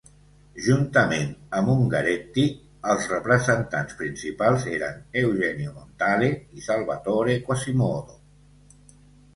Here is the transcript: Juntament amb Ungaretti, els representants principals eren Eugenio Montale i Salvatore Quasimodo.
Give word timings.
Juntament 0.67 1.27
amb 1.57 1.71
Ungaretti, 1.73 2.45
els 2.93 3.05
representants 3.13 3.99
principals 4.01 4.67
eren 4.79 4.99
Eugenio 5.23 5.77
Montale 5.77 6.33
i 6.61 6.69
Salvatore 6.71 7.39
Quasimodo. 7.51 8.21